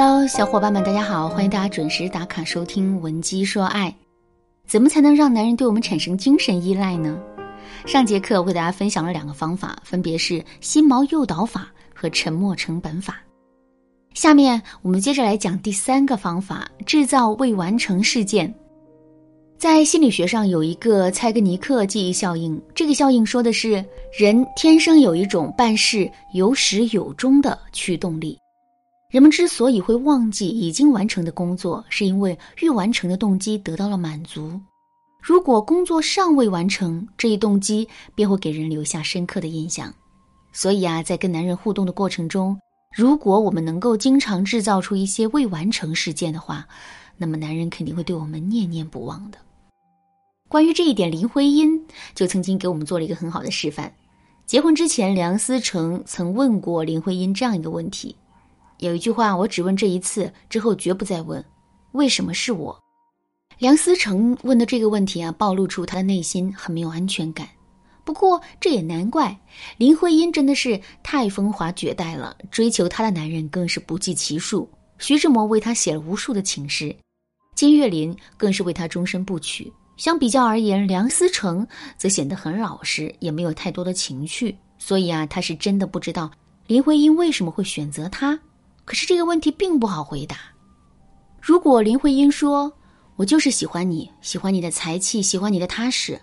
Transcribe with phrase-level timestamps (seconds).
[0.00, 1.28] Hello，小伙伴们，大家好！
[1.28, 3.90] 欢迎大家准时打卡收听《闻鸡说爱》。
[4.64, 7.18] 怎么才能让男人对我们产生精神依赖呢？
[7.84, 13.16] 上节课我给大家分享了两个方法，分别是心锚诱导法和沉默成本法。
[14.14, 18.54] 下面我们接着来讲第三个方法：制造未完成事件。
[19.58, 23.84] 在心理学上有一个蔡格尼克记忆效应，这个效应说的是
[24.16, 28.38] 人天生有一种办事有始有终的驱动力。
[29.10, 34.60] 人们之所以会忘记已经完成的工作，是因为欲完成的动机得到了满足。
[35.22, 39.92] 如果工作尚未完成，这一动机便会给人留下深刻的印象。
[40.52, 42.54] 所以啊，在跟男人互动的过程中，
[42.94, 46.68] 如果我们能够经常制造出一些未完成事件的话，
[47.16, 49.38] 那么男人肯定会对我们念念不忘的。
[50.48, 51.82] 关于这一点，林徽因
[52.14, 53.90] 就曾经给我们做了一个很好的示范。
[54.44, 58.14] 结婚之前，梁思成曾问过林徽因这样一个问题。
[58.78, 61.44] 有一句话，我只问这一次，之后绝不再问。
[61.92, 62.78] 为什么是我？
[63.58, 67.48] 梁思成问的这个问题啊，暴露出他的内心很没有安全感。
[68.04, 69.36] 不过这也难怪，
[69.76, 74.68] 林徽因真的是太风华绝代了，追求她的男人更是不计其数。
[74.98, 76.94] 徐志摩为她写了无数的情诗，
[77.54, 79.70] 金岳霖更是为她终身不娶。
[79.96, 84.56] 相比较而言，梁思成则显得很老实，也没有太多的情趣。
[84.78, 86.30] 所以啊，他是真的不知道
[86.68, 88.38] 林徽因为什么会选择他。
[88.88, 90.38] 可是这个问题并不好回答。
[91.42, 92.72] 如果林徽因说
[93.16, 96.18] ：“我就是喜欢你，喜欢你的才气，喜欢你的踏实。”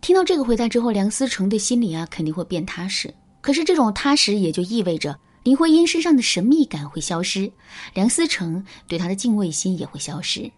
[0.00, 3.12] 听到这个回答之后，梁思成的心里啊肯定会变踏实。
[3.42, 7.52] 可是这种踏实也就意味着林徽因身上的神秘感会消失，
[7.92, 10.50] 梁思成对她的敬畏心也会消失。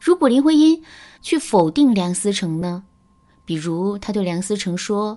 [0.00, 0.82] 如果林徽因
[1.22, 2.82] 去否定梁思成呢？
[3.44, 5.16] 比如他对梁思成说：“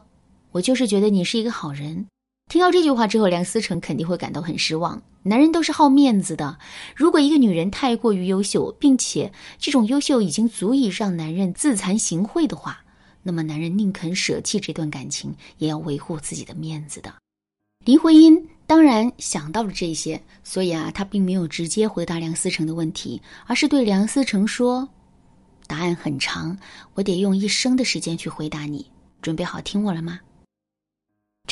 [0.53, 2.05] 我就是觉得你是一个好人。”
[2.51, 5.01] 听到这句话之后，梁思成肯定会感到很失望。
[5.23, 6.59] 男人都是好面子的，
[6.93, 12.83] 如果一个女人太过于优秀，并且这种优秀已经足以让男人自惭形秽的话，
[13.23, 17.13] 那么男人宁肯舍弃这段感情，也要维护自己的面子的。
[17.85, 24.85] 林徽因当然想到了这些，所以啊，她并没有直接回答梁思成的问题，而是对梁思成说
[25.67, 26.57] ：“答案很长，
[26.95, 28.85] 我得用一生的时间去回答你。
[29.21, 30.19] 准备好听我了吗？”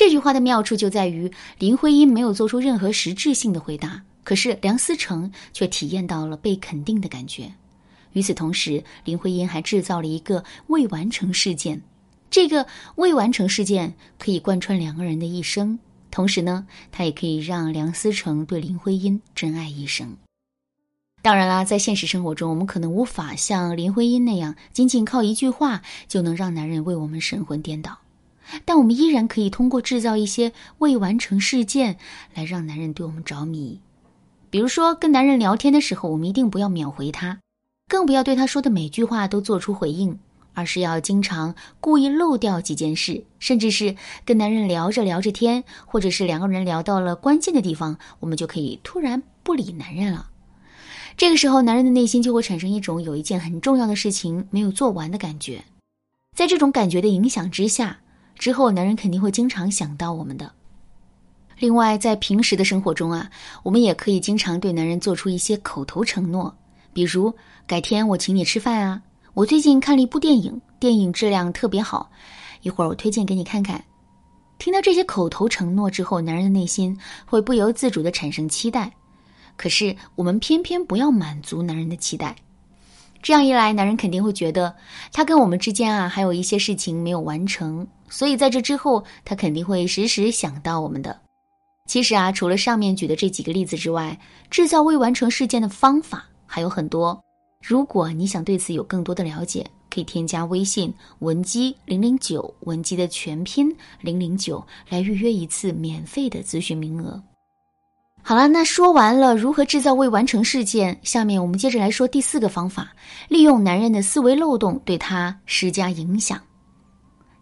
[0.00, 7.52] 这句话的妙处就在于林徽因没有做出任何实质性的回答，可是梁思成却体验到了被肯定的感觉。
[8.14, 11.82] 与此同时，林徽因还制造了一个未完成事件，
[12.30, 15.78] 这个未完成事件可以贯穿两个人的一生，
[16.10, 20.16] 同时呢，它也可以让梁思成对林徽因珍爱一生。
[21.20, 27.98] 当然啦，在现实生活中，我们可能无法像林徽因那样，仅仅靠一句话就能让男人为我们神魂颠倒。
[28.70, 31.98] 但我们依然可以通过制造一些未完成事件，
[32.36, 33.80] 来让男人对我们着迷。
[34.48, 37.40] 比如说，跟男人聊天的时候，我们一定不要秒回他，
[37.88, 40.16] 更不要对他说的每句话都做出回应，
[40.54, 50.30] 而是要经常故意漏掉几件事，甚至是跟男人聊着聊着天，或者是两个人聊到了关键的地方，我们就可以突然不理男人了。
[51.16, 55.64] 这个时候，男人的内心就会产生一种有一件很重要的事情没有做完的感觉，
[56.36, 57.98] 在这种感觉的影响之下。
[58.40, 60.50] 之后，男人肯定会经常想到我们的。
[61.58, 63.30] 另外，在平时的生活中啊，
[63.62, 66.56] 我们也可以经常对男人做出一些口头承诺，
[66.94, 67.30] 比如
[67.66, 69.02] 改天我请你吃饭啊，
[69.34, 72.10] 我最近看了一部电影，电影质量特别好，
[72.62, 73.84] 一会儿我推荐给你看看。
[74.58, 78.90] 听到这些口头承诺之后，男人的内心会不由自主的产生期待，
[79.58, 82.34] 可是我们偏偏不要满足男人的期待。
[83.22, 84.74] 这样一来，男人肯定会觉得
[85.12, 91.20] 他跟我们之间啊还有一些事情没有完成，所以在这之后，他肯定会时时想到我们的。
[91.86, 97.20] 其实啊，除了上面举的这几个例子之外，制造未完成事件的方法还有很多。
[97.62, 103.70] 如果你想对此有更多的了解，可以添加微信文姬零零九，文姬的全拼
[104.00, 107.22] 零零九，来预约一次免费的咨询名额。
[108.22, 112.92] 好了，那说完了如何制造未完成事件，下面我们接着来说第四个方法：
[113.28, 116.40] 利用男人的思维漏洞对他施加影响。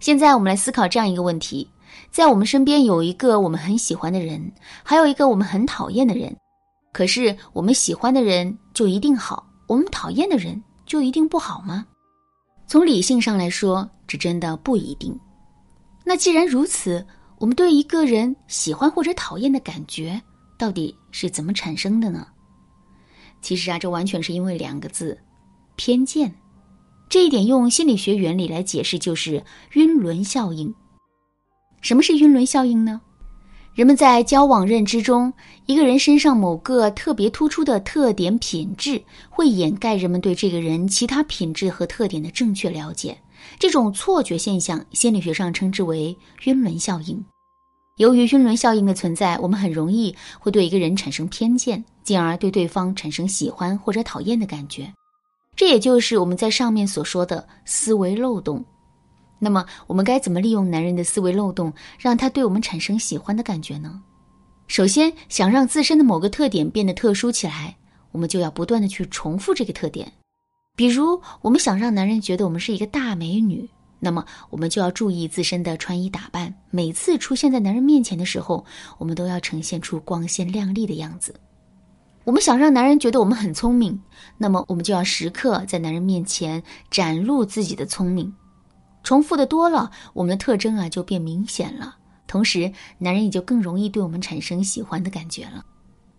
[0.01, 1.69] 现在我们来思考这样一个问题：
[2.11, 4.51] 在我们身边有一个我们很喜欢的人，
[4.83, 6.35] 还有一个我们很讨厌的人。
[6.93, 11.85] 可是我们喜欢的人就一定好，我们讨厌的人就一定不好吗？
[12.67, 15.19] 从理性上来说，这真的不一定。
[16.05, 17.05] 那既然如此，
[17.39, 20.21] 我们对一个人喜欢或者讨厌的感觉。
[20.59, 22.27] 到底是怎么产生的呢？
[23.41, 25.17] 其实啊，这完全是因为两个字：
[25.77, 26.35] 偏见。
[27.09, 29.43] 这一点用心理学原理来解释，就是
[29.75, 30.75] 晕轮效应。
[31.81, 33.01] 什么是晕轮效应呢？
[33.75, 35.33] 人们在交往认知中，
[35.67, 39.01] 一个人身上某个特别突出的特点品质，
[39.31, 43.17] 会掩盖人们对这个人其他品质和特点的正确了解。
[43.57, 47.25] 这种错觉现象，心理学上称之为晕轮效应。
[47.99, 54.93] 由于晕轮效应的存在，我们很容易会对一个人产生偏见，进而对对方产生喜欢或者讨厌的感觉。
[55.57, 58.65] 这也就是我们在上面所说的思维漏洞。
[59.41, 64.01] 那么，我们该怎么利用男人的思维漏洞，让他对我们产生喜欢的感觉呢？
[64.69, 67.77] 首先，想让自身的某个特点变得特殊起来，
[68.13, 70.13] 我们就要不断的去重复这个特点。
[70.77, 73.69] 比如，我们想让男人觉得我们是一个大美女，
[74.01, 76.55] 那么我们就要注意自身的穿衣打扮。
[76.71, 78.65] 每次出现在男人面前的时候，
[78.99, 81.35] 我们都要呈现出光鲜亮丽的样子。
[82.25, 83.99] 我们想让男人觉得我们很聪明，
[84.37, 88.35] 那么我们就要时刻在男人面前展露自己的聪明。
[89.03, 91.97] 重复的多了，我们的特征啊就变明显了，
[92.27, 95.65] 同时男人也就更容易对我们产生喜欢的感觉了。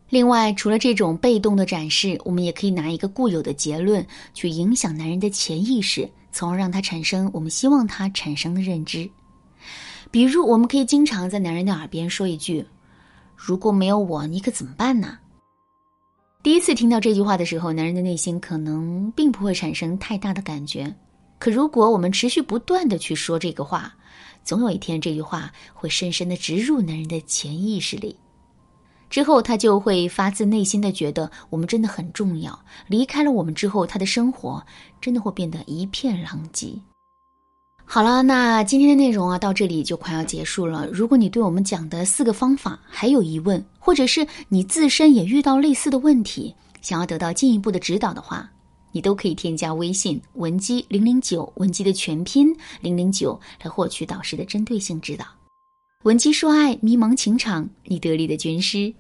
[0.10, 4.04] 另外，除了这种被动的展示，我们也可以拿一个固有的结论
[4.34, 9.10] 去影响男人的潜意识，从而让他产生我们希望他产生的认知。
[10.12, 12.66] 比如，我们可以经常在男人的耳边说一句
[13.36, 15.20] ：“如果没有我，你可怎么办呢？”
[16.42, 20.96] 第一次听到这句话的时候，男人的内心可能并不会产生太大的感觉。
[21.38, 23.94] 可如果我们持续不断的去说这个话，
[24.44, 28.18] 总有一天这句话会深深的植入男人的潜意识里，
[29.10, 32.58] 之后他就会发自内心的觉得我们真的很重要。
[32.88, 34.64] 离开了我们之后，他的生活
[35.02, 36.74] 真的会变得一片狼藉。
[37.86, 40.88] 好了，那今天的内容啊，到这里就快要结束了。
[40.94, 48.50] 如果你对我们讲的四个方法还有疑问，或者是你自身也遇到类似的问题，想要得到进一步的指导的话。
[48.92, 52.48] 你都可以添加微信文姬零零九，文姬的全拼
[52.82, 55.26] 零零九，来获取导师的针对性指导。
[56.06, 58.94] 文姬说爱，迷茫情场，你得力的军师。